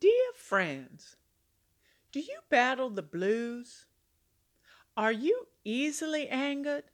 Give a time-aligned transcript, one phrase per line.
[0.00, 1.16] Dear friends,
[2.12, 3.86] do you battle the blues?
[4.96, 6.84] Are you easily angered?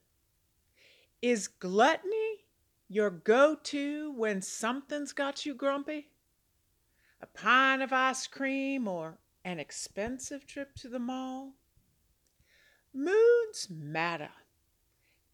[1.20, 2.46] Is gluttony
[2.88, 6.08] your go to when something's got you grumpy?
[7.20, 11.52] A pint of ice cream or an expensive trip to the mall?
[12.94, 14.30] Moods matter.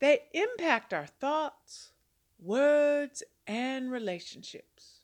[0.01, 1.93] They impact our thoughts,
[2.41, 5.03] words, and relationships.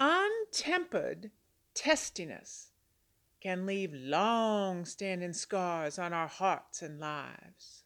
[0.00, 1.30] Untempered
[1.74, 2.70] testiness
[3.40, 7.82] can leave long standing scars on our hearts and lives.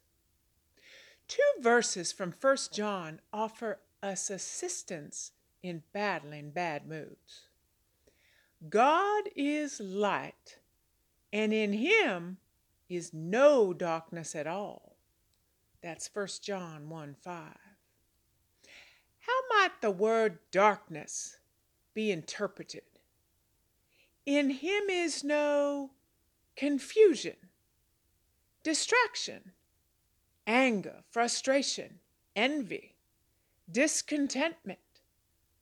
[1.27, 7.48] Two verses from 1 John offer us assistance in battling bad moods.
[8.69, 10.59] God is light,
[11.33, 12.39] and in him
[12.89, 14.97] is no darkness at all.
[15.83, 17.42] That's 1 John 1 5.
[19.20, 21.39] How might the word darkness
[21.95, 22.83] be interpreted?
[24.29, 25.93] In him is no
[26.55, 27.37] confusion,
[28.62, 29.53] distraction,
[30.47, 32.01] anger, frustration,
[32.37, 32.95] envy,
[33.73, 35.01] discontentment,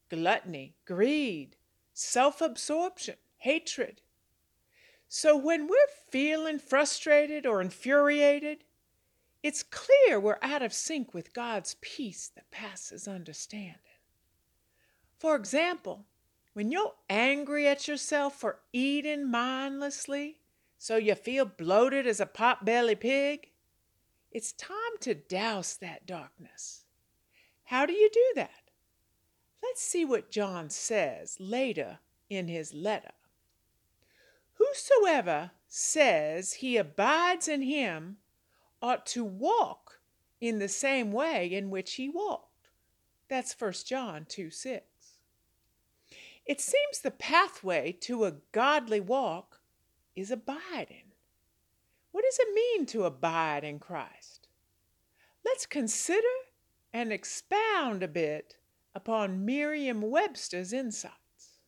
[0.08, 1.55] gluttony, greed,
[1.95, 4.00] self absorption, hatred.
[5.08, 5.77] So when we're
[6.11, 8.64] feeling frustrated or infuriated,
[9.45, 13.78] it's clear we're out of sync with God's peace that passes understanding.
[15.20, 16.06] For example,
[16.56, 20.38] when you're angry at yourself for eating mindlessly
[20.78, 23.50] so you feel bloated as a pot-bellied pig,
[24.32, 26.86] it's time to douse that darkness.
[27.64, 28.70] How do you do that?
[29.62, 31.98] Let's see what John says later
[32.30, 33.12] in his letter.
[34.54, 38.16] Whosoever says he abides in him
[38.80, 40.00] ought to walk
[40.40, 42.70] in the same way in which he walked.
[43.28, 44.82] That's 1 John 2 6.
[46.47, 49.61] It seems the pathway to a godly walk
[50.14, 51.12] is abiding.
[52.12, 54.48] What does it mean to abide in Christ?
[55.45, 56.27] Let's consider
[56.92, 58.57] and expound a bit
[58.95, 61.61] upon Merriam Webster's insights.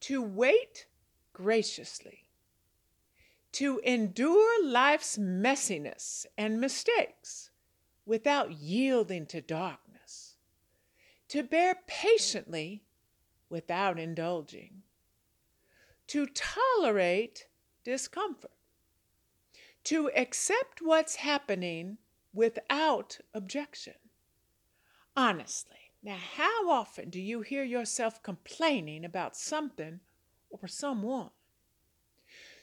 [0.00, 0.86] To wait
[1.32, 2.30] graciously
[3.52, 7.50] to endure life's messiness and mistakes
[8.06, 10.36] without yielding to darkness,
[11.28, 12.82] to bear patiently
[13.50, 14.82] without indulging,
[16.06, 17.48] to tolerate
[17.84, 18.52] discomfort,
[19.84, 21.98] to accept what's happening
[22.32, 23.94] without objection.
[25.14, 30.00] Honestly, now how often do you hear yourself complaining about something
[30.48, 31.30] or someone?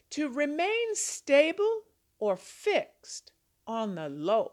[0.10, 1.82] to remain stable
[2.20, 3.32] or fixed
[3.66, 4.52] on the Lord.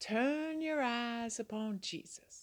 [0.00, 2.33] Turn your eyes upon Jesus.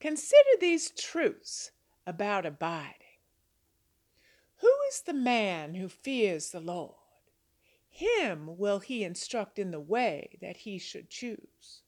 [0.00, 1.70] Consider these truths
[2.06, 2.92] about abiding.
[4.58, 6.94] Who is the man who fears the Lord?
[7.88, 11.82] Him will he instruct in the way that he should choose.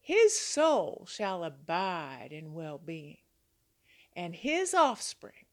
[0.00, 3.18] His soul shall abide in well being,
[4.16, 5.44] and his offspring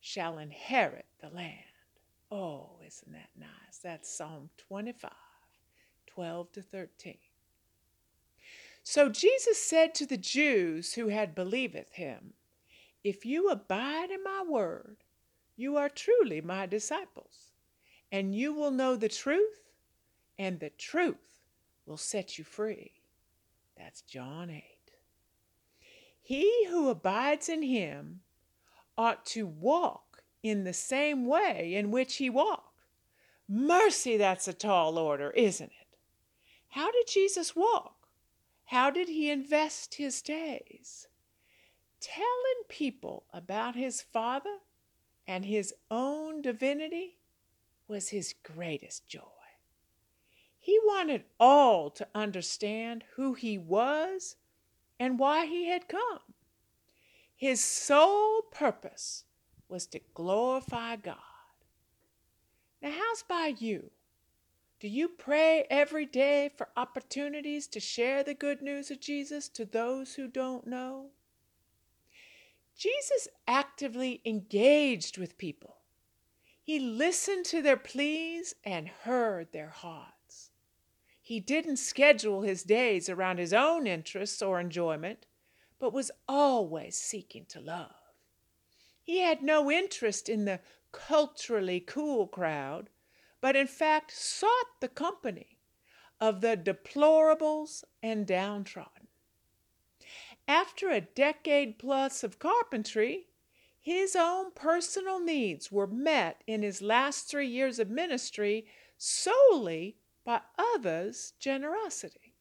[0.00, 1.64] shall inherit the land.
[2.30, 3.78] Oh, isn't that nice?
[3.82, 5.10] That's Psalm 25,
[6.06, 7.18] 12 to 13.
[8.90, 12.32] So Jesus said to the Jews who had believed him,
[13.04, 15.04] If you abide in my word,
[15.58, 17.52] you are truly my disciples,
[18.10, 19.60] and you will know the truth,
[20.38, 21.42] and the truth
[21.84, 22.92] will set you free.
[23.76, 24.64] That's John 8.
[26.22, 28.20] He who abides in him
[28.96, 32.80] ought to walk in the same way in which he walked.
[33.46, 35.98] Mercy, that's a tall order, isn't it?
[36.68, 37.97] How did Jesus walk?
[38.68, 41.08] How did he invest his days?
[42.00, 44.58] Telling people about his Father
[45.26, 47.16] and his own divinity
[47.86, 49.22] was his greatest joy.
[50.60, 54.36] He wanted all to understand who he was
[55.00, 56.20] and why he had come.
[57.34, 59.24] His sole purpose
[59.66, 61.16] was to glorify God.
[62.82, 63.92] Now, how's by you?
[64.80, 69.64] Do you pray every day for opportunities to share the good news of Jesus to
[69.64, 71.06] those who don't know?
[72.76, 75.78] Jesus actively engaged with people.
[76.62, 80.50] He listened to their pleas and heard their hearts.
[81.20, 85.26] He didn't schedule his days around his own interests or enjoyment,
[85.80, 87.94] but was always seeking to love.
[89.02, 90.60] He had no interest in the
[90.92, 92.90] culturally cool crowd,
[93.40, 95.58] but in fact sought the company
[96.20, 99.08] of the deplorables and downtrodden.
[100.46, 103.28] After a decade plus of carpentry,
[103.78, 110.40] his own personal needs were met in his last three years of ministry solely by
[110.58, 112.34] others' generosity.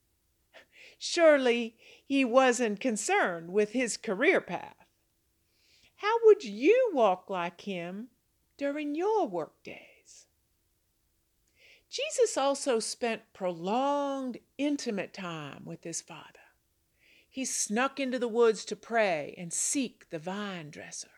[0.98, 4.88] Surely he wasn't concerned with his career path.
[5.98, 8.10] How would you walk like him
[8.58, 9.97] during your work days?
[11.98, 16.24] Jesus also spent prolonged, intimate time with his Father.
[17.28, 21.10] He snuck into the woods to pray and seek the vine dresser.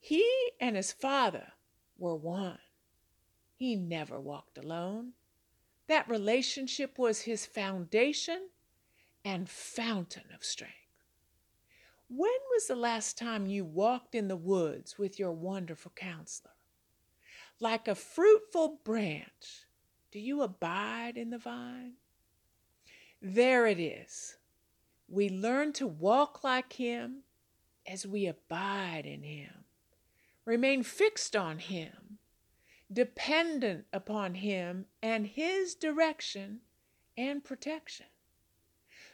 [0.00, 0.26] He
[0.58, 1.52] and his Father
[1.98, 2.58] were one.
[3.54, 5.12] He never walked alone.
[5.88, 8.48] That relationship was his foundation
[9.26, 10.72] and fountain of strength.
[12.08, 16.52] When was the last time you walked in the woods with your wonderful counselor?
[17.60, 19.65] Like a fruitful branch,
[20.16, 21.92] do you abide in the vine?
[23.20, 24.38] There it is.
[25.08, 27.24] We learn to walk like him
[27.86, 29.66] as we abide in him,
[30.46, 32.16] remain fixed on him,
[32.90, 36.60] dependent upon him and his direction
[37.18, 38.06] and protection.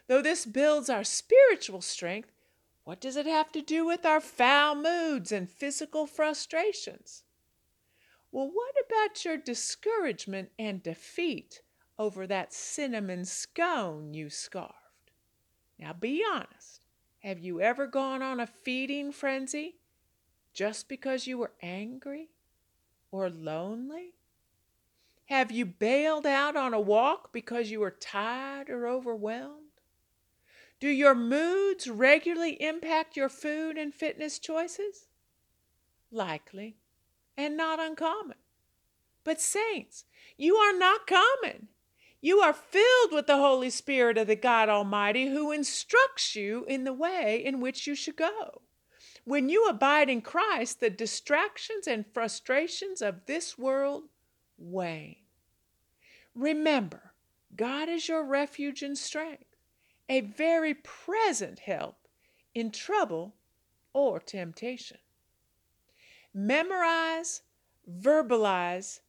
[0.06, 2.30] Though this builds our spiritual strength,
[2.84, 7.24] what does it have to do with our foul moods and physical frustrations?
[8.32, 11.60] Well, what about your discouragement and defeat
[11.98, 15.12] over that cinnamon scone you scarfed?
[15.78, 16.86] Now be honest.
[17.20, 19.76] Have you ever gone on a feeding frenzy
[20.54, 22.30] just because you were angry
[23.10, 24.14] or lonely?
[25.26, 29.58] Have you bailed out on a walk because you were tired or overwhelmed?
[30.80, 35.06] Do your moods regularly impact your food and fitness choices?
[36.10, 36.76] Likely,
[37.36, 38.38] and not uncommon.
[39.24, 40.04] But, saints,
[40.36, 41.68] you are not common.
[42.20, 46.84] You are filled with the Holy Spirit of the God Almighty who instructs you in
[46.84, 48.62] the way in which you should go.
[49.24, 54.04] When you abide in Christ, the distractions and frustrations of this world
[54.58, 55.16] wane.
[56.34, 57.12] Remember,
[57.56, 59.52] God is your refuge and strength
[60.08, 61.96] a very present help
[62.54, 63.34] in trouble
[63.92, 64.98] or temptation.
[66.34, 67.42] Memorize,
[67.90, 69.00] verbalize,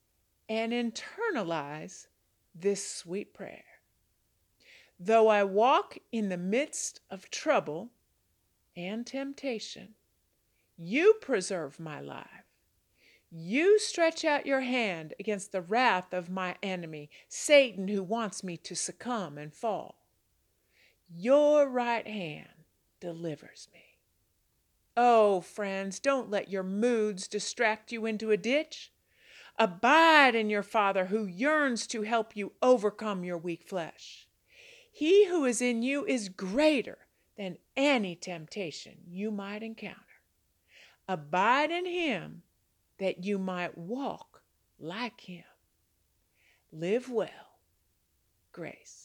[0.50, 2.08] and internalize
[2.54, 3.64] this sweet prayer.
[5.00, 7.90] Though I walk in the midst of trouble
[8.76, 9.96] and temptation,
[10.78, 12.28] you preserve my life.
[13.32, 18.58] You stretch out your hand against the wrath of my enemy, Satan, who wants me
[18.58, 20.06] to succumb and fall.
[21.10, 22.66] Your right hand
[23.00, 23.93] delivers me.
[24.96, 28.92] Oh, friends, don't let your moods distract you into a ditch.
[29.58, 34.28] Abide in your Father who yearns to help you overcome your weak flesh.
[34.92, 37.00] He who is in you is greater
[37.38, 40.00] than any temptation you might encounter.
[41.08, 42.44] Abide in him
[43.00, 44.44] that you might walk
[44.80, 45.44] like him.
[46.72, 47.60] Live well.
[48.52, 49.03] Grace.